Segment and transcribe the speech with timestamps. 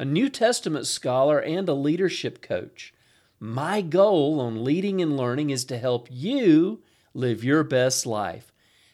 [0.00, 2.94] a New Testament scholar, and a leadership coach.
[3.40, 6.84] My goal on leading and learning is to help you
[7.14, 8.52] live your best life.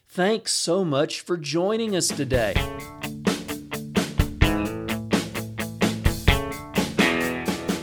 [0.09, 2.55] Thanks so much for joining us today.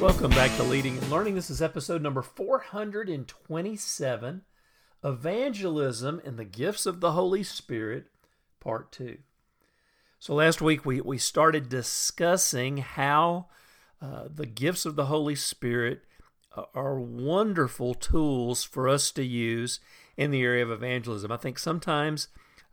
[0.01, 1.35] Welcome back to Leading and Learning.
[1.35, 4.41] This is episode number 427
[5.03, 8.07] Evangelism and the Gifts of the Holy Spirit,
[8.59, 9.19] Part 2.
[10.21, 13.47] So last week we, we started discussing how
[13.99, 16.03] uh, the gifts of the Holy Spirit
[16.55, 19.79] uh, are wonderful tools for us to use
[20.15, 21.31] in the area of evangelism.
[21.31, 22.27] I think sometimes,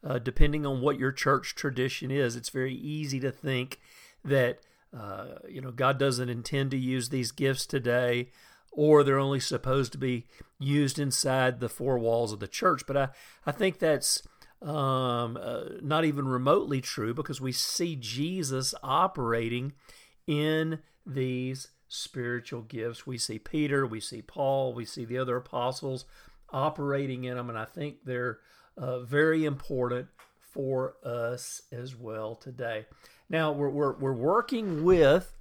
[0.05, 3.81] uh, depending on what your church tradition is, it's very easy to think
[4.23, 4.59] that
[4.95, 8.29] uh, you know God doesn't intend to use these gifts today,
[8.73, 10.27] or they're only supposed to be
[10.59, 12.83] used inside the four walls of the church.
[12.87, 13.09] But I
[13.47, 14.23] I think that's
[14.63, 19.73] um, uh, not even remotely true because we see Jesus operating
[20.27, 23.07] in these spiritual gifts.
[23.07, 26.05] We see Peter, we see Paul, we see the other apostles
[26.51, 28.39] operating in them, and I think they're
[28.77, 30.09] uh, very important
[30.41, 32.87] for us as well today.
[33.29, 35.35] Now, we're, we're, we're working with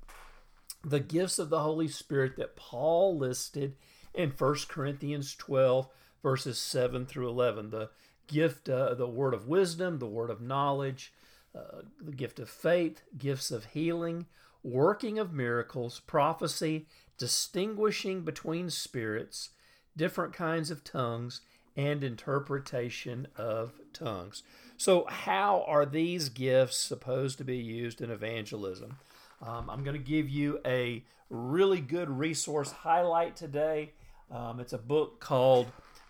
[0.83, 3.75] the gifts of the Holy Spirit that Paul listed
[4.13, 5.87] in 1 Corinthians 12,
[6.21, 7.69] verses 7 through 11.
[7.69, 7.89] The
[8.27, 11.13] gift, uh, the word of wisdom, the word of knowledge,
[11.55, 14.25] uh, the gift of faith, gifts of healing,
[14.63, 16.85] working of miracles, prophecy,
[17.17, 19.49] distinguishing between spirits,
[19.95, 21.41] different kinds of tongues,
[21.75, 24.43] and interpretation of tongues.
[24.77, 28.97] So, how are these gifts supposed to be used in evangelism?
[29.41, 33.93] Um, I'm going to give you a really good resource highlight today.
[34.31, 35.67] Um, it's a book called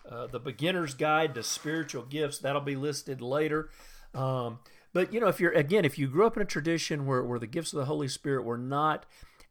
[0.08, 2.38] uh, The Beginner's Guide to Spiritual Gifts.
[2.38, 3.70] That'll be listed later.
[4.14, 4.60] Um,
[4.92, 7.38] but you know, if you're again, if you grew up in a tradition where, where
[7.38, 9.06] the gifts of the Holy Spirit were not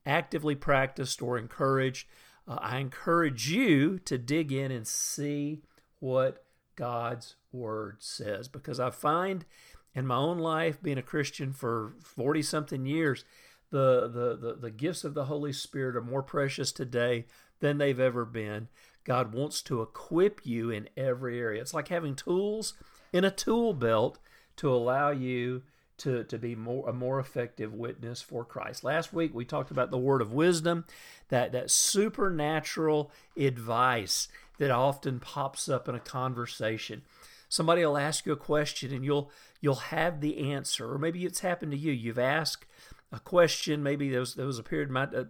[0.06, 2.07] actively practiced or encouraged,
[2.47, 5.62] uh, I encourage you to dig in and see
[6.00, 6.44] what
[6.75, 8.47] God's Word says.
[8.47, 9.45] Because I find
[9.94, 13.25] in my own life, being a Christian for 40 something years,
[13.69, 17.25] the, the, the, the gifts of the Holy Spirit are more precious today
[17.59, 18.68] than they've ever been.
[19.07, 21.62] God wants to equip you in every area.
[21.62, 22.73] It's like having tools
[23.13, 24.19] in a tool belt
[24.57, 25.63] to allow you
[26.00, 28.84] to, to be more a more effective witness for Christ.
[28.84, 30.85] Last week we talked about the word of wisdom,
[31.29, 34.28] that, that supernatural advice
[34.59, 37.03] that often pops up in a conversation.
[37.47, 39.31] Somebody will ask you a question and you'll
[39.62, 41.94] you'll have the answer, or maybe it's happened to you.
[41.94, 42.66] You've asked
[43.12, 43.84] a question.
[43.84, 44.90] Maybe there was there was a period.
[44.90, 45.25] My, uh,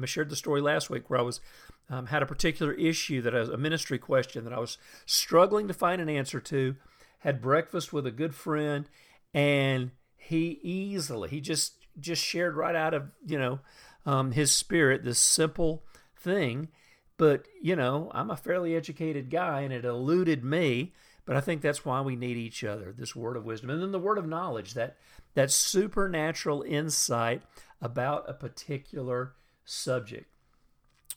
[0.00, 1.40] I shared the story last week where I was
[1.88, 5.74] um, had a particular issue that I a ministry question that I was struggling to
[5.74, 6.76] find an answer to.
[7.20, 8.88] Had breakfast with a good friend,
[9.34, 13.60] and he easily he just just shared right out of you know
[14.06, 15.84] um, his spirit this simple
[16.16, 16.68] thing.
[17.18, 20.94] But you know I'm a fairly educated guy, and it eluded me.
[21.26, 22.94] But I think that's why we need each other.
[22.96, 24.96] This word of wisdom, and then the word of knowledge that
[25.34, 27.42] that supernatural insight
[27.80, 30.26] about a particular subject.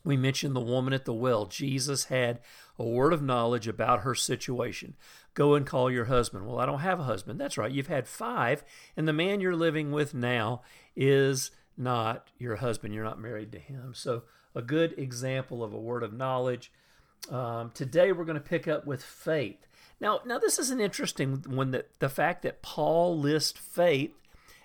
[0.05, 1.45] We mentioned the woman at the well.
[1.45, 2.39] Jesus had
[2.77, 4.95] a word of knowledge about her situation.
[5.33, 6.45] Go and call your husband.
[6.45, 7.39] Well, I don't have a husband.
[7.39, 7.71] That's right.
[7.71, 8.63] You've had five,
[8.97, 10.61] and the man you're living with now
[10.95, 12.93] is not your husband.
[12.93, 13.93] You're not married to him.
[13.95, 14.23] So,
[14.55, 16.71] a good example of a word of knowledge.
[17.31, 19.65] Um, today, we're going to pick up with faith.
[20.03, 24.11] Now, now this is an interesting one that the fact that Paul lists faith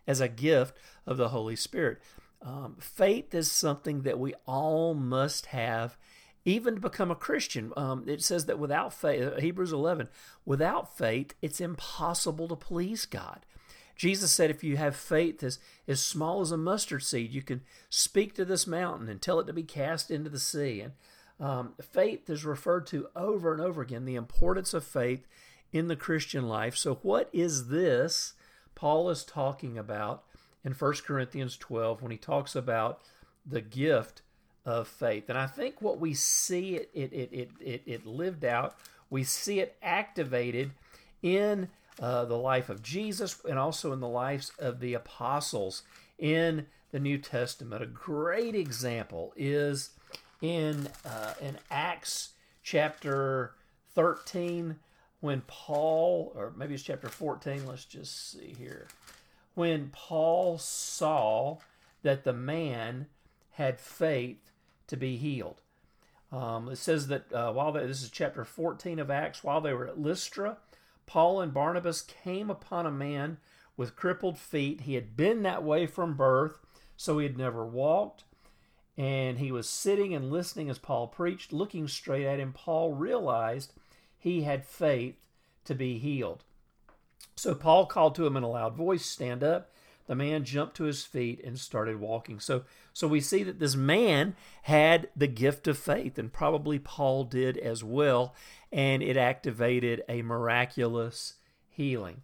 [0.05, 0.77] as a gift
[1.07, 1.99] of the Holy Spirit.
[2.43, 5.97] Um, faith is something that we all must have,
[6.45, 7.73] even to become a Christian.
[7.77, 10.09] Um, it says that without faith, uh, Hebrews 11,
[10.45, 13.47] without faith, it's impossible to please God.
[13.95, 17.61] Jesus said, if you have faith as, as small as a mustard seed, you can
[17.91, 20.81] speak to this mountain and tell it to be cast into the sea.
[20.81, 20.93] And
[21.41, 25.27] um, faith is referred to over and over again, the importance of faith
[25.73, 26.77] in the Christian life.
[26.77, 28.35] So, what is this
[28.75, 30.25] Paul is talking about
[30.65, 33.03] in 1 Corinthians 12 when he talks about
[33.47, 34.23] the gift
[34.65, 35.29] of faith?
[35.29, 38.77] And I think what we see it, it, it, it, it, it lived out,
[39.11, 40.73] we see it activated
[41.23, 41.69] in
[42.01, 45.83] uh, the life of Jesus and also in the lives of the apostles
[46.19, 47.83] in the New Testament.
[47.83, 49.91] A great example is
[50.41, 52.31] in uh, in Acts
[52.63, 53.55] chapter
[53.95, 54.77] 13
[55.21, 58.87] when Paul, or maybe it's chapter 14, let's just see here.
[59.55, 61.59] When Paul saw
[62.03, 63.07] that the man
[63.53, 64.53] had faith
[64.87, 65.61] to be healed.
[66.31, 69.73] Um, it says that uh, while they, this is chapter 14 of Acts, while they
[69.73, 70.59] were at Lystra,
[71.07, 73.39] Paul and Barnabas came upon a man
[73.77, 74.83] with crippled feet.
[74.83, 76.59] He had been that way from birth,
[76.97, 78.25] so he had never walked.
[78.99, 82.53] And he was sitting and listening as Paul preached, looking straight at him.
[82.53, 83.73] Paul realized
[84.19, 85.15] he had faith
[85.65, 86.43] to be healed.
[87.37, 89.71] So Paul called to him in a loud voice, Stand up.
[90.09, 92.41] The man jumped to his feet and started walking.
[92.41, 97.25] So, so we see that this man had the gift of faith, and probably Paul
[97.25, 98.35] did as well,
[98.73, 101.35] and it activated a miraculous
[101.69, 102.23] healing.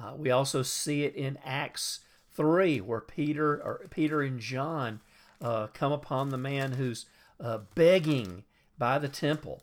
[0.00, 2.00] Uh, we also see it in Acts
[2.32, 5.00] 3, where Peter or Peter and John
[5.44, 7.04] uh, come upon the man who's
[7.38, 8.44] uh, begging
[8.78, 9.62] by the temple,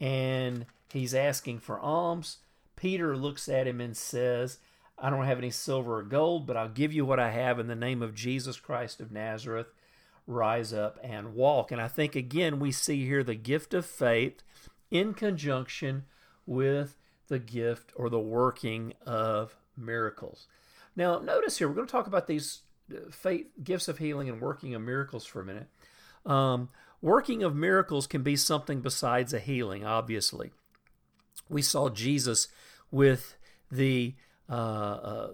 [0.00, 2.38] and he's asking for alms.
[2.76, 4.58] Peter looks at him and says,
[4.98, 7.66] I don't have any silver or gold, but I'll give you what I have in
[7.66, 9.66] the name of Jesus Christ of Nazareth.
[10.26, 11.70] Rise up and walk.
[11.70, 14.42] And I think, again, we see here the gift of faith
[14.90, 16.04] in conjunction
[16.46, 16.96] with
[17.28, 20.46] the gift or the working of miracles.
[20.96, 22.62] Now, notice here, we're going to talk about these
[23.10, 25.68] faith gifts of healing and working of miracles for a minute.
[26.26, 26.68] Um,
[27.00, 30.52] working of miracles can be something besides a healing, obviously.
[31.48, 32.48] We saw Jesus
[32.90, 33.36] with
[33.70, 34.14] the
[34.48, 35.28] uh, uh,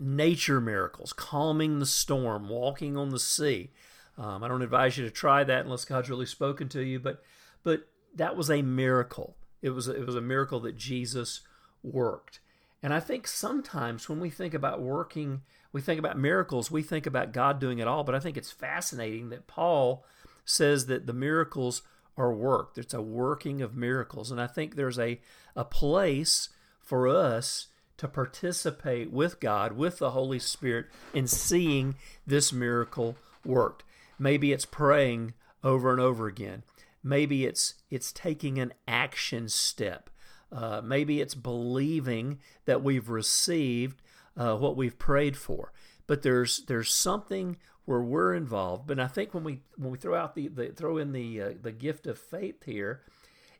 [0.00, 3.70] nature miracles, calming the storm, walking on the sea.
[4.16, 7.22] Um, I don't advise you to try that unless God's really spoken to you, but
[7.62, 9.36] but that was a miracle.
[9.62, 11.40] It was it was a miracle that Jesus
[11.82, 12.40] worked.
[12.82, 15.42] And I think sometimes when we think about working,
[15.74, 18.04] we think about miracles, we think about God doing it all.
[18.04, 20.06] But I think it's fascinating that Paul
[20.44, 21.82] says that the miracles
[22.16, 22.78] are worked.
[22.78, 24.30] It's a working of miracles.
[24.30, 25.20] And I think there's a,
[25.56, 27.66] a place for us
[27.96, 33.82] to participate with God, with the Holy Spirit, in seeing this miracle worked.
[34.16, 35.34] Maybe it's praying
[35.64, 36.62] over and over again.
[37.02, 40.08] Maybe it's it's taking an action step.
[40.52, 44.00] Uh, maybe it's believing that we've received
[44.36, 45.72] uh, what we've prayed for.
[46.06, 48.86] But there's there's something where we're involved.
[48.86, 51.50] But I think when we when we throw out the, the throw in the uh,
[51.60, 53.02] the gift of faith here,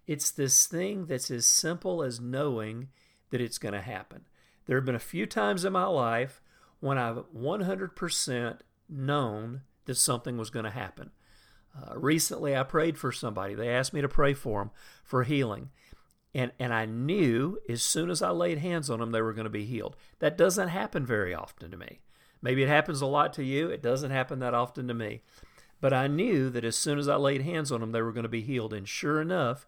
[0.06, 2.88] it's this thing that's as simple as knowing
[3.30, 4.22] that it's going to happen.
[4.66, 6.40] There have been a few times in my life
[6.80, 11.10] when I've 100% known that something was going to happen.
[11.76, 13.54] Uh, recently, I prayed for somebody.
[13.54, 14.70] They asked me to pray for them
[15.02, 15.70] for healing
[16.34, 19.44] and and I knew as soon as I laid hands on them they were going
[19.44, 19.96] to be healed.
[20.18, 22.00] That doesn't happen very often to me.
[22.42, 23.70] Maybe it happens a lot to you.
[23.70, 25.22] It doesn't happen that often to me.
[25.80, 28.24] But I knew that as soon as I laid hands on them, they were going
[28.24, 28.72] to be healed.
[28.72, 29.66] And sure enough,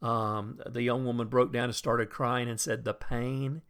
[0.00, 3.62] um, the young woman broke down and started crying and said, "The pain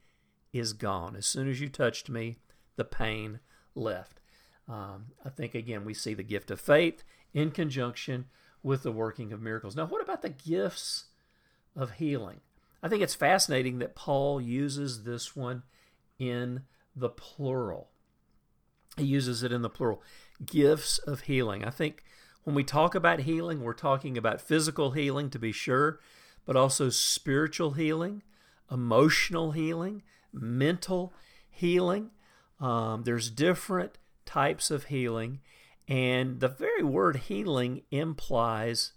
[0.53, 1.17] is gone.
[1.17, 2.37] As soon as you touched me,
[2.77, 3.41] the pain
[3.75, 4.21] left."
[4.69, 8.27] Um, I think again we see the gift of faith in conjunction
[8.63, 9.77] with the working of miracles.
[9.77, 11.07] Now, what about the gifts?
[11.79, 12.41] Of healing.
[12.83, 15.63] I think it's fascinating that Paul uses this one
[16.19, 16.63] in
[16.95, 17.89] the plural.
[18.97, 20.03] He uses it in the plural.
[20.45, 21.65] Gifts of healing.
[21.65, 22.05] I think
[22.43, 26.01] when we talk about healing, we're talking about physical healing to be sure,
[26.45, 28.23] but also spiritual healing,
[28.71, 31.13] emotional healing, mental
[31.49, 32.11] healing.
[32.61, 35.41] Um, there's different types of healing,
[35.87, 38.93] and the very word healing implies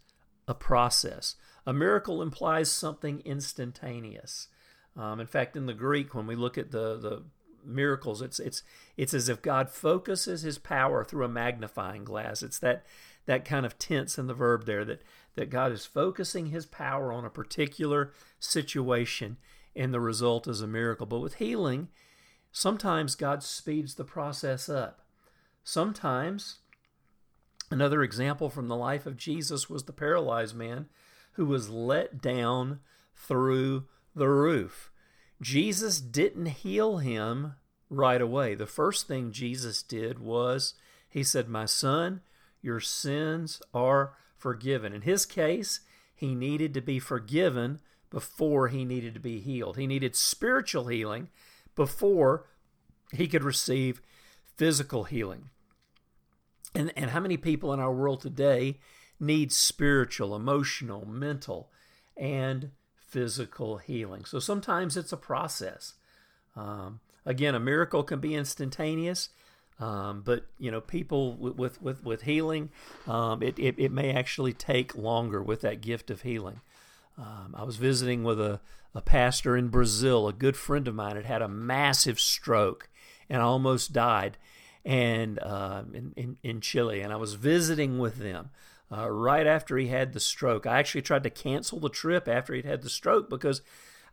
[0.48, 1.36] a process.
[1.66, 4.48] A miracle implies something instantaneous.
[4.98, 7.24] Um, in fact, in the Greek, when we look at the, the
[7.66, 8.64] miracles, it's it's
[8.98, 12.44] it's as if God focuses His power through a magnifying glass.
[12.44, 12.86] It's that
[13.26, 15.02] that kind of tense in the verb there that
[15.36, 19.38] that God is focusing His power on a particular situation,
[19.76, 21.06] and the result is a miracle.
[21.06, 21.90] But with healing,
[22.52, 25.02] sometimes God speeds the process up.
[25.64, 26.58] Sometimes,
[27.70, 30.88] another example from the life of Jesus was the paralyzed man
[31.34, 32.80] who was let down
[33.16, 33.86] through
[34.16, 34.92] the roof.
[35.42, 37.54] Jesus didn't heal him
[37.90, 38.56] right away.
[38.56, 40.74] The first thing Jesus did was
[41.10, 42.22] he said, My son,
[42.62, 44.94] your sins are forgiven.
[44.94, 45.82] In his case,
[46.14, 49.78] he needed to be forgiven before he needed to be healed.
[49.78, 51.30] He needed spiritual healing
[51.76, 52.48] before
[53.12, 54.02] he could receive
[54.58, 55.50] physical healing.
[56.76, 58.80] And, and how many people in our world today
[59.22, 61.70] needs spiritual, emotional, mental,
[62.18, 64.26] and physical healing.
[64.26, 65.94] So sometimes it's a process.
[66.56, 69.30] Um, again, a miracle can be instantaneous.
[69.80, 72.70] Um, but you know, people with with with healing,
[73.08, 76.62] um, it, it, it may actually take longer with that gift of healing.
[77.18, 78.62] Um, I was visiting with a,
[78.94, 80.28] a pastor in Brazil.
[80.28, 82.90] A good friend of mine had had a massive stroke
[83.28, 84.38] and almost died,
[84.86, 87.02] and uh, in, in in Chile.
[87.02, 88.52] And I was visiting with them
[88.92, 90.66] uh, right after he had the stroke.
[90.66, 93.62] I actually tried to cancel the trip after he'd had the stroke because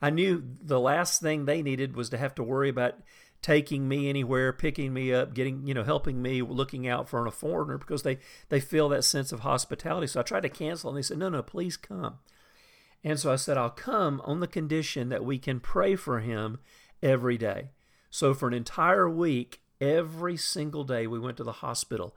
[0.01, 2.95] I knew the last thing they needed was to have to worry about
[3.43, 7.31] taking me anywhere, picking me up, getting, you know, helping me, looking out for a
[7.31, 8.19] foreigner because they,
[8.49, 10.07] they feel that sense of hospitality.
[10.07, 12.19] So I tried to cancel and they said, no, no, please come.
[13.05, 16.59] And so I said, I'll come on the condition that we can pray for him
[17.03, 17.71] every day.
[18.11, 22.17] So for an entire week, every single day, we went to the hospital.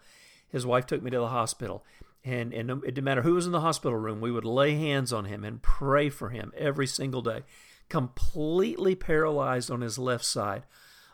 [0.49, 1.83] His wife took me to the hospital
[2.23, 5.11] and and it didn't matter who was in the hospital room we would lay hands
[5.11, 7.41] on him and pray for him every single day
[7.89, 10.63] completely paralyzed on his left side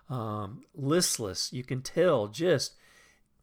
[0.10, 1.52] um, listless.
[1.52, 2.74] You can tell just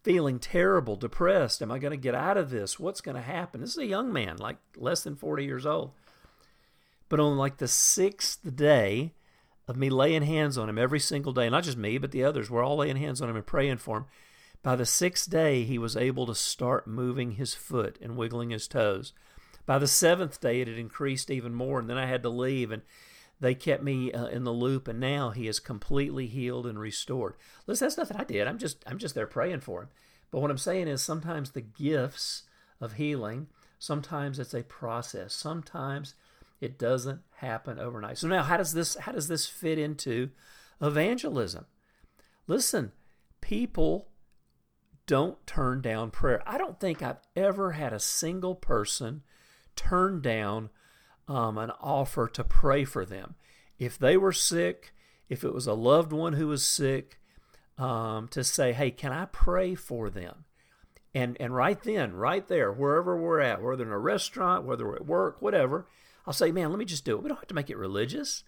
[0.02, 1.62] feeling terrible depressed.
[1.62, 2.78] Am i going to get out of this?
[2.78, 3.60] What's going to happen?
[3.60, 5.92] This is a young man like less than 40 years old.
[7.08, 9.12] But on like the sixth day
[9.68, 12.50] of me laying hands on him every single day not just me but the others
[12.50, 14.04] we're all laying hands on him and praying for him
[14.64, 18.66] by the sixth day, he was able to start moving his foot and wiggling his
[18.66, 19.12] toes.
[19.66, 22.70] By the seventh day, it had increased even more, and then I had to leave,
[22.70, 22.80] and
[23.38, 24.88] they kept me uh, in the loop.
[24.88, 27.34] And now he is completely healed and restored.
[27.66, 28.48] Listen, that's nothing I did.
[28.48, 29.88] I'm just I'm just there praying for him.
[30.30, 32.44] But what I'm saying is, sometimes the gifts
[32.80, 35.34] of healing, sometimes it's a process.
[35.34, 36.14] Sometimes
[36.62, 38.16] it doesn't happen overnight.
[38.16, 40.30] So now, how does this how does this fit into
[40.80, 41.66] evangelism?
[42.46, 42.92] Listen,
[43.42, 44.08] people
[45.06, 46.42] don't turn down prayer.
[46.46, 49.22] I don't think I've ever had a single person
[49.76, 50.70] turn down
[51.28, 53.34] um, an offer to pray for them.
[53.78, 54.94] If they were sick,
[55.28, 57.18] if it was a loved one who was sick,
[57.76, 60.44] um, to say, hey, can I pray for them?
[61.14, 64.96] And, and right then, right there, wherever we're at, whether in a restaurant, whether we're
[64.96, 65.86] at work, whatever,
[66.26, 67.22] I'll say, man, let me just do it.
[67.22, 68.42] We don't have to make it religious.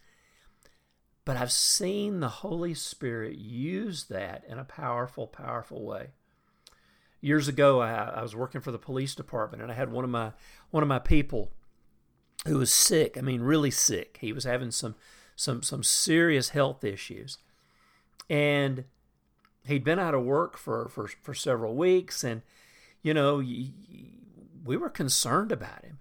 [1.25, 6.11] But I've seen the Holy Spirit use that in a powerful, powerful way
[7.27, 10.11] years ago, I, I was working for the police department, and I had one of
[10.11, 10.33] my
[10.71, 11.51] one of my people
[12.47, 13.19] who was sick.
[13.19, 14.19] I mean, really sick.
[14.21, 14.95] He was having some
[15.35, 17.39] some some serious health issues,
[18.31, 18.85] and
[19.67, 22.43] he'd been out of work for for for several weeks, and
[23.03, 23.39] you know,
[24.65, 25.99] we were concerned about him.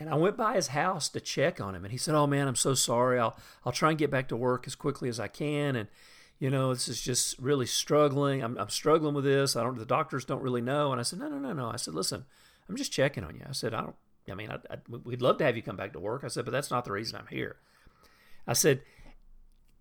[0.00, 2.46] And I went by his house to check on him, and he said, "Oh man,
[2.46, 3.18] I'm so sorry.
[3.18, 5.88] I'll I'll try and get back to work as quickly as I can." And
[6.44, 8.44] you know, this is just really struggling.
[8.44, 9.56] I'm, I'm struggling with this.
[9.56, 10.92] I don't, the doctors don't really know.
[10.92, 11.70] And I said, no, no, no, no.
[11.70, 12.26] I said, listen,
[12.68, 13.40] I'm just checking on you.
[13.48, 13.96] I said, I don't,
[14.30, 16.22] I mean, I, I, we'd love to have you come back to work.
[16.22, 17.56] I said, but that's not the reason I'm here.
[18.46, 18.82] I said,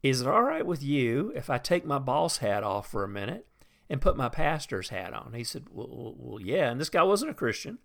[0.03, 3.09] is it all right with you if I take my boss hat off for a
[3.09, 3.45] minute
[3.89, 5.33] and put my pastor's hat on?
[5.35, 6.71] He said, well, well, yeah.
[6.71, 7.79] And this guy wasn't a Christian,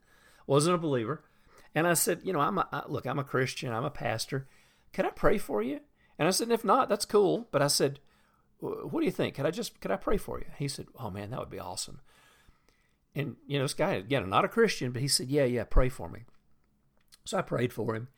[0.47, 1.25] wasn't a believer.
[1.75, 3.73] And I said, you know, I'm a, I, look, I'm a Christian.
[3.73, 4.47] I'm a pastor.
[4.93, 5.81] Can I pray for you?
[6.17, 7.49] And I said, if not, that's cool.
[7.51, 7.99] But I said,
[8.61, 9.35] what do you think?
[9.37, 10.47] Could I just could I pray for you?
[10.59, 12.01] He said, oh man, that would be awesome.
[13.15, 15.89] And you know, this guy again, not a Christian, but he said, yeah, yeah, pray
[15.89, 16.25] for me.
[17.25, 18.09] So I prayed for him,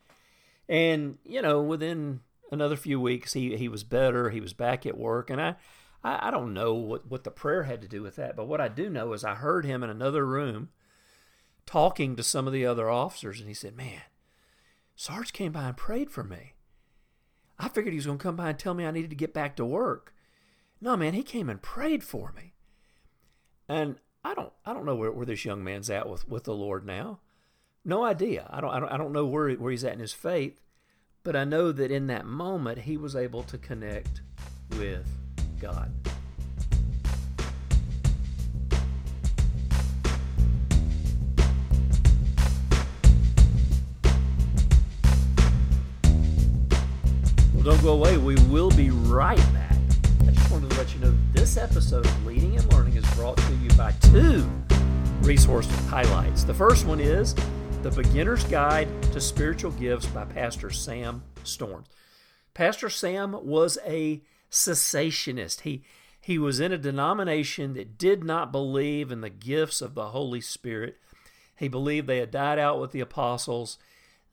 [0.69, 2.21] and you know, within
[2.51, 4.29] another few weeks, he he was better.
[4.29, 5.55] He was back at work, and I.
[6.03, 8.59] I, I don't know what, what the prayer had to do with that, but what
[8.59, 10.69] I do know is I heard him in another room
[11.67, 14.01] talking to some of the other officers, and he said, Man,
[14.95, 16.53] Sarge came by and prayed for me.
[17.59, 19.33] I figured he was going to come by and tell me I needed to get
[19.33, 20.13] back to work.
[20.83, 22.55] No, man, he came and prayed for me.
[23.69, 26.55] And I don't I don't know where, where this young man's at with, with the
[26.55, 27.19] Lord now.
[27.85, 28.47] No idea.
[28.49, 30.59] I don't, I don't I don't know where where he's at in his faith,
[31.23, 34.21] but I know that in that moment he was able to connect
[34.71, 35.05] with
[35.61, 35.91] God.
[47.53, 48.17] Well, don't go away.
[48.17, 49.60] We will be right back
[50.81, 54.49] let you know this episode of Leading and Learning is brought to you by two
[55.21, 56.43] resource highlights.
[56.43, 57.35] The first one is
[57.83, 61.85] The Beginner's Guide to Spiritual Gifts by Pastor Sam Storms.
[62.55, 65.61] Pastor Sam was a cessationist.
[65.61, 65.83] He
[66.19, 70.41] he was in a denomination that did not believe in the gifts of the Holy
[70.41, 70.97] Spirit.
[71.55, 73.77] He believed they had died out with the apostles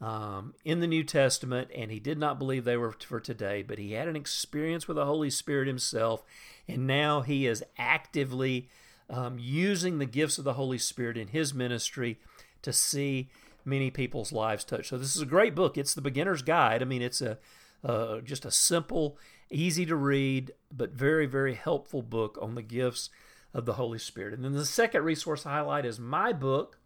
[0.01, 3.79] um, in the New Testament, and he did not believe they were for today, but
[3.79, 6.23] he had an experience with the Holy Spirit himself,
[6.69, 8.69] and now he is actively
[9.11, 12.19] um, using the gifts of the Holy Spirit in his ministry
[12.63, 13.29] to see
[13.65, 14.89] many people's lives touched.
[14.89, 15.77] So this is a great book.
[15.77, 16.83] It's the beginner's guide.
[16.83, 17.39] I mean, it's a
[17.85, 19.17] uh, just a simple,
[19.51, 23.11] easy to read, but very very helpful book on the gifts
[23.55, 24.35] of the Holy Spirit.
[24.35, 26.79] And then the second resource highlight is my book,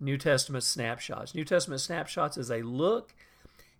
[0.00, 1.34] New Testament Snapshots.
[1.34, 3.14] New Testament Snapshots is a look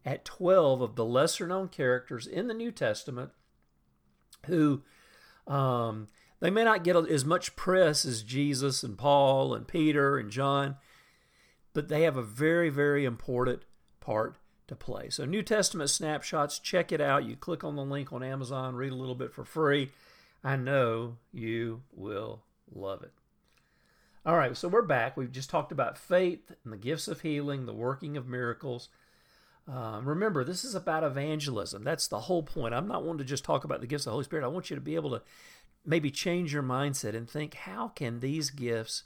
[0.04, 3.30] at 12 of the lesser known characters in the New Testament
[4.46, 4.82] who
[5.46, 6.08] um,
[6.40, 10.76] they may not get as much press as Jesus and Paul and Peter and John,
[11.72, 13.62] but they have a very, very important
[14.00, 14.37] part
[14.68, 15.10] to play.
[15.10, 17.25] So, New Testament snapshots, check it out.
[17.25, 19.90] You click on the link on Amazon, read a little bit for free.
[20.44, 23.12] I know you will love it.
[24.28, 25.16] All right, so we're back.
[25.16, 28.90] We've just talked about faith and the gifts of healing, the working of miracles.
[29.66, 31.82] Um, remember, this is about evangelism.
[31.82, 32.75] That's the whole point.
[32.75, 34.44] I'm not wanting to just talk about the gifts of the Holy Spirit.
[34.44, 35.23] I want you to be able to
[35.87, 39.04] maybe change your mindset and think how can these gifts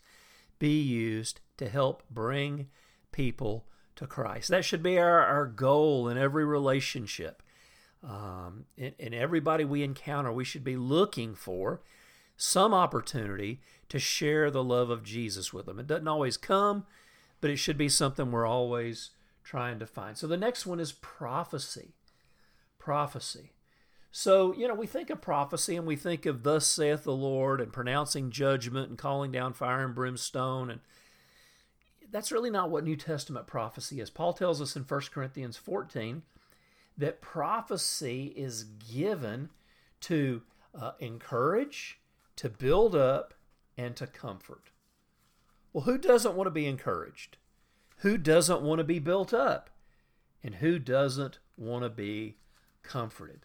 [0.59, 2.67] be used to help bring
[3.13, 3.65] people
[3.95, 4.49] to Christ?
[4.49, 7.45] That should be our, our goal in every relationship.
[8.03, 11.81] Um, in, in everybody we encounter, we should be looking for
[12.43, 15.79] some opportunity to share the love of Jesus with them.
[15.79, 16.85] It doesn't always come,
[17.41, 19.11] but it should be something we're always
[19.45, 20.17] trying to find.
[20.17, 21.95] So the next one is prophecy.
[22.79, 23.53] Prophecy.
[24.11, 27.61] So, you know, we think of prophecy and we think of thus saith the Lord
[27.61, 30.81] and pronouncing judgment and calling down fire and brimstone and
[32.11, 34.11] that's really not what New Testament prophecy is.
[34.11, 36.23] Paul tells us in 1 Corinthians 14
[36.99, 39.49] that prophecy is given
[40.03, 40.43] to
[40.79, 42.01] uh, encourage,
[42.37, 43.35] to build up,
[43.77, 44.71] and to comfort.
[45.73, 47.39] Well, who doesn't want to be encouraged?
[47.99, 49.71] Who doesn't want to be built up?
[50.43, 52.37] And who doesn't want to be
[52.83, 53.41] comforted?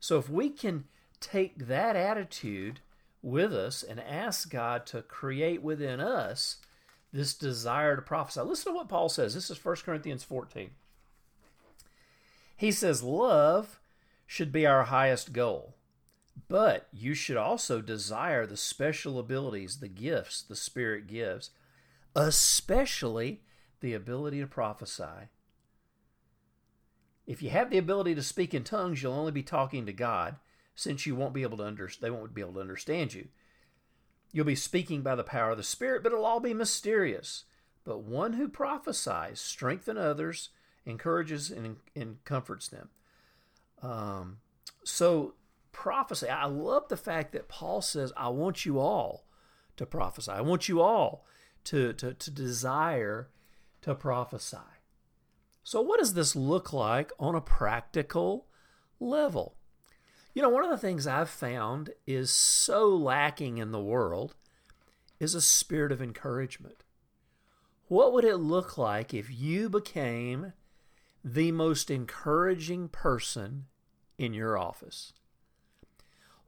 [0.00, 0.84] So if we can
[1.20, 2.80] take that attitude
[3.22, 6.56] with us and ask God to create within us
[7.12, 8.40] this desire to prophesy.
[8.40, 9.34] Listen to what Paul says.
[9.34, 10.70] This is 1 Corinthians 14.
[12.56, 13.80] He says, Love
[14.26, 15.74] should be our highest goal,
[16.46, 21.50] but you should also desire the special abilities, the gifts the Spirit gives,
[22.14, 23.42] especially
[23.80, 25.30] the ability to prophesy.
[27.26, 30.36] If you have the ability to speak in tongues, you'll only be talking to God,
[30.74, 33.28] since you won't be able to under, they won't be able to understand you.
[34.32, 37.44] You'll be speaking by the power of the Spirit, but it'll all be mysterious.
[37.84, 40.50] But one who prophesies strengthens others,
[40.84, 42.90] encourages and, and comforts them.
[43.82, 44.38] Um,
[44.84, 45.34] so
[45.72, 49.26] prophecy, I love the fact that Paul says, I want you all
[49.76, 50.32] to prophesy.
[50.32, 51.24] I want you all
[51.64, 53.28] to, to, to desire
[53.82, 54.56] to prophesy.
[55.64, 58.46] So, what does this look like on a practical
[59.00, 59.54] level?
[60.34, 64.34] You know, one of the things I've found is so lacking in the world
[65.20, 66.84] is a spirit of encouragement.
[67.88, 70.52] What would it look like if you became
[71.24, 73.66] the most encouraging person
[74.16, 75.12] in your office?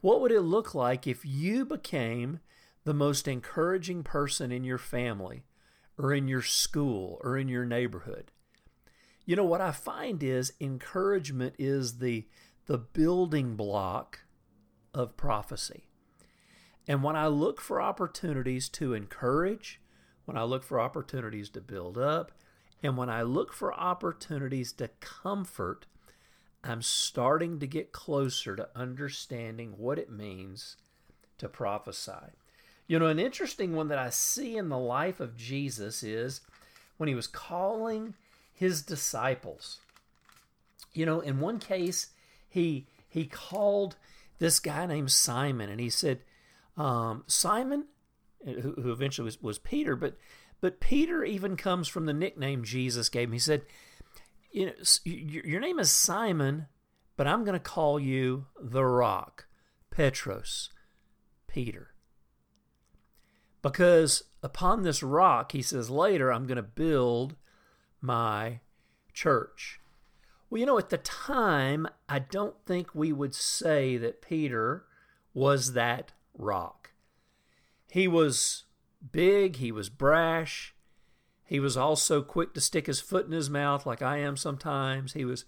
[0.01, 2.41] What would it look like if you became
[2.85, 5.45] the most encouraging person in your family
[5.99, 8.33] or in your school or in your neighborhood?
[9.27, 12.27] You know, what I find is encouragement is the,
[12.67, 14.21] the building block
[14.95, 15.85] of prophecy.
[16.89, 19.81] And when I look for opportunities to encourage,
[20.25, 22.33] when I look for opportunities to build up,
[22.83, 25.87] and when I look for opportunities to comfort,
[26.63, 30.77] I'm starting to get closer to understanding what it means
[31.39, 32.35] to prophesy.
[32.87, 36.41] You know, an interesting one that I see in the life of Jesus is
[36.97, 38.15] when he was calling
[38.53, 39.79] his disciples.
[40.93, 42.09] You know, in one case,
[42.49, 43.97] he he called
[44.39, 46.21] this guy named Simon, and he said,
[46.77, 47.87] um, Simon,
[48.45, 50.17] who, who eventually was, was Peter, but
[50.61, 53.33] but Peter even comes from the nickname Jesus gave him.
[53.33, 53.63] He said,
[54.51, 54.73] you know,
[55.05, 56.67] your name is Simon,
[57.17, 59.47] but I'm going to call you the Rock,
[59.91, 60.71] Petros,
[61.47, 61.95] Peter.
[63.63, 67.37] Because upon this rock, he says later, I'm going to build
[68.01, 68.61] my
[69.13, 69.81] church.
[70.49, 74.85] Well, you know, at the time, I don't think we would say that Peter
[75.33, 76.93] was that rock.
[77.91, 78.65] He was
[79.13, 80.75] big, he was brash,
[81.51, 85.15] he was also quick to stick his foot in his mouth like I am sometimes.
[85.15, 85.47] He was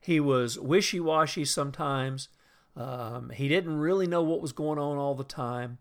[0.00, 2.30] he was wishy-washy sometimes.
[2.74, 5.76] Um, he didn't really know what was going on all the time.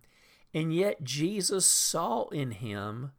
[0.53, 3.13] And yet Jesus saw in him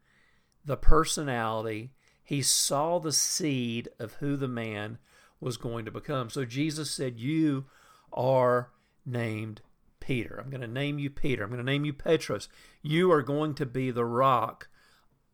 [0.63, 4.99] the personality he saw the seed of who the man
[5.41, 6.29] was going to become.
[6.29, 7.65] So Jesus said, You
[8.13, 8.73] are
[9.07, 9.63] named
[10.01, 10.39] Peter.
[10.39, 11.45] I'm going to name you Peter.
[11.45, 12.51] I'm going to name you Petros.
[12.83, 14.69] You are going to be the rock.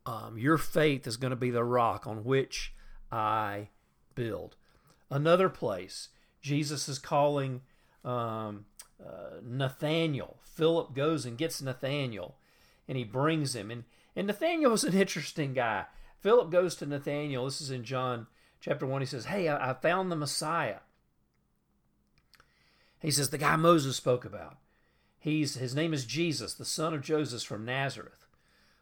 [0.09, 2.73] Um, your faith is going to be the rock on which
[3.13, 3.69] I
[4.15, 4.57] build.
[5.11, 6.09] Another place,
[6.41, 7.61] Jesus is calling
[8.07, 8.65] um,
[9.05, 10.39] uh, Nathaniel.
[10.43, 12.37] Philip goes and gets Nathaniel,
[12.89, 13.71] and he brings him.
[13.71, 13.85] And
[14.17, 15.85] and Nathaniel was an interesting guy.
[16.21, 17.45] Philip goes to Nathaniel.
[17.45, 18.29] This is in John
[18.63, 19.03] chapter one.
[19.03, 20.79] He says, "Hey, I, I found the Messiah."
[22.99, 24.57] He says the guy Moses spoke about.
[25.19, 28.25] He's his name is Jesus, the son of Joseph from Nazareth.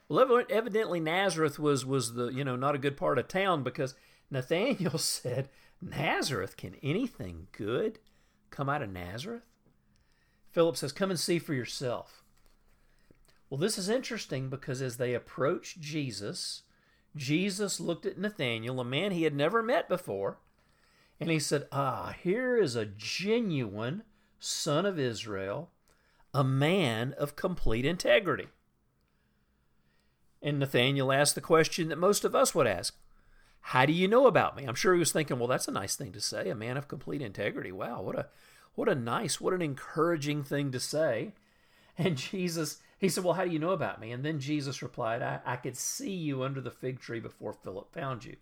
[0.09, 3.95] Well, evidently Nazareth was was the you know not a good part of town because
[4.31, 5.49] Nathaniel said,
[5.81, 7.99] "Nazareth, can anything good
[8.51, 9.45] come out of Nazareth?"
[10.51, 12.23] Philip says, "Come and see for yourself."
[13.49, 16.63] Well, this is interesting because as they approached Jesus,
[17.15, 20.39] Jesus looked at Nathanael, a man he had never met before,
[21.21, 24.03] and he said, Ah, here is a genuine
[24.39, 25.71] son of Israel,
[26.35, 28.49] a man of complete integrity.
[30.43, 32.95] And Nathaniel asked the question that most of us would ask
[33.61, 34.65] How do you know about me?
[34.65, 36.89] I'm sure he was thinking, Well, that's a nice thing to say, a man of
[36.89, 37.73] complete integrity.
[37.73, 38.27] Wow, what a
[38.75, 41.33] what a nice, what an encouraging thing to say.
[41.99, 44.13] And Jesus, he said, Well, how do you know about me?
[44.13, 47.93] And then Jesus replied, I, I could see you under the fig tree before Philip
[47.93, 48.37] found you.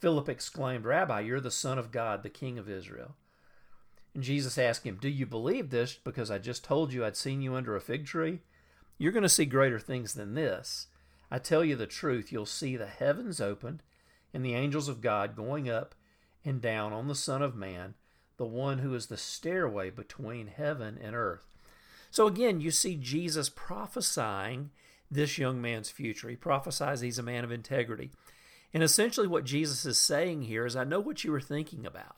[0.00, 3.16] Philip exclaimed, Rabbi, you're the Son of God, the King of Israel.
[4.14, 7.42] And Jesus asked him, Do you believe this because I just told you I'd seen
[7.42, 8.40] you under a fig tree?
[8.96, 10.86] You're going to see greater things than this.
[11.30, 13.82] I tell you the truth, you'll see the heavens opened
[14.32, 15.94] and the angels of God going up
[16.44, 17.94] and down on the Son of Man,
[18.36, 21.46] the one who is the stairway between heaven and earth.
[22.10, 24.70] So again, you see Jesus prophesying
[25.10, 26.28] this young man's future.
[26.28, 28.10] He prophesies he's a man of integrity.
[28.72, 32.16] And essentially, what Jesus is saying here is, I know what you were thinking about.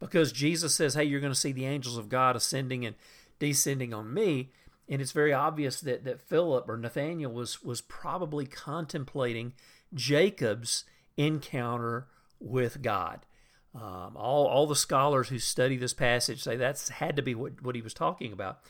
[0.00, 2.96] Because Jesus says, Hey, you're going to see the angels of God ascending and
[3.38, 4.50] descending on me.
[4.88, 9.52] And it's very obvious that, that Philip or Nathaniel was, was probably contemplating
[9.92, 10.84] Jacob's
[11.16, 12.06] encounter
[12.40, 13.26] with God.
[13.74, 17.62] Um, all, all the scholars who study this passage say that's had to be what,
[17.62, 18.60] what he was talking about.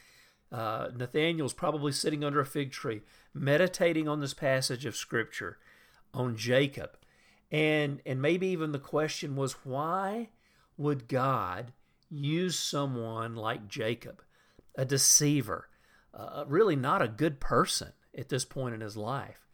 [0.51, 3.03] Uh, Nathaniel's probably sitting under a fig tree,
[3.33, 5.59] meditating on this passage of Scripture
[6.13, 6.97] on Jacob.
[7.51, 10.31] And, and maybe even the question was why
[10.77, 11.73] would God
[12.11, 14.23] use someone like Jacob,
[14.75, 15.68] a deceiver,
[16.19, 19.47] uh, really not a good person at this point in his life?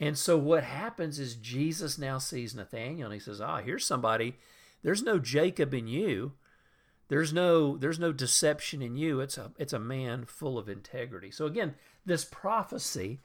[0.00, 4.36] And so what happens is Jesus now sees Nathaniel and he says, Ah, here's somebody.
[4.82, 6.32] There's no Jacob in you.
[7.08, 9.20] There's no there's no deception in you.
[9.20, 11.30] It's a it's a man full of integrity.
[11.30, 13.20] So again, this prophecy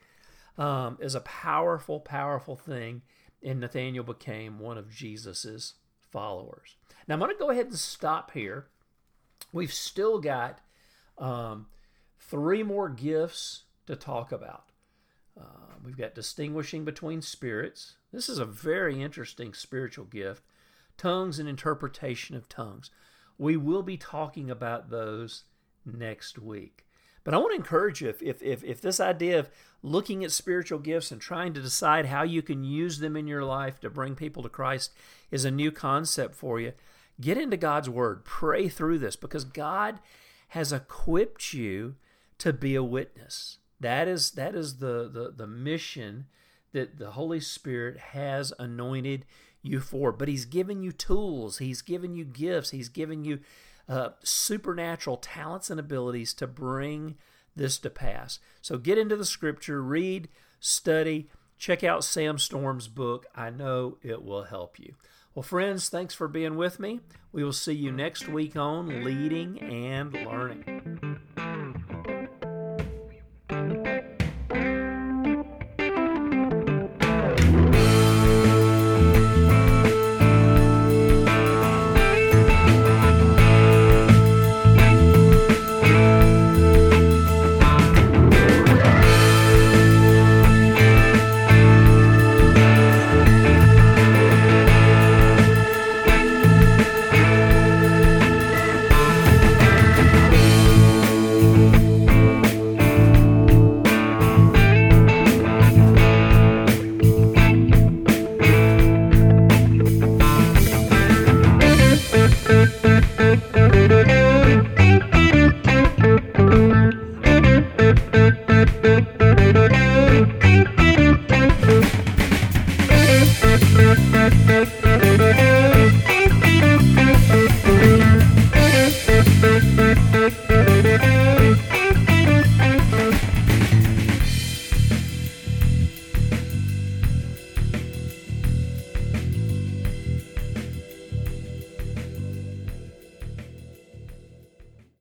[0.57, 3.01] um, is a powerful, powerful thing,
[3.43, 5.73] and Nathaniel became one of Jesus's
[6.11, 6.77] followers.
[7.07, 8.67] Now I'm going to go ahead and stop here.
[9.51, 10.59] We've still got
[11.17, 11.67] um,
[12.29, 14.65] three more gifts to talk about.
[15.39, 17.95] Uh, we've got distinguishing between spirits.
[18.11, 20.43] This is a very interesting spiritual gift.
[20.97, 22.91] Tongues and interpretation of tongues.
[23.37, 25.43] We will be talking about those
[25.85, 26.85] next week.
[27.23, 29.49] But I want to encourage you if, if, if, if, this idea of
[29.81, 33.43] looking at spiritual gifts and trying to decide how you can use them in your
[33.43, 34.91] life to bring people to Christ
[35.31, 36.73] is a new concept for you,
[37.19, 38.25] get into God's Word.
[38.25, 39.99] Pray through this because God
[40.49, 41.95] has equipped you
[42.43, 43.59] to be a witness.
[43.79, 46.25] That is, that is the, the, the mission
[46.73, 49.23] that the Holy Spirit has anointed
[49.61, 50.11] you for.
[50.11, 53.39] But He's given you tools, He's given you gifts, He's given you
[53.87, 57.15] uh, supernatural talents and abilities to bring
[57.55, 58.39] this to pass.
[58.61, 60.27] So get into the scripture, read,
[60.59, 63.25] study, check out Sam Storms' book.
[63.33, 64.95] I know it will help you.
[65.33, 66.99] Well, friends, thanks for being with me.
[67.31, 71.12] We will see you next week on Leading and Learning.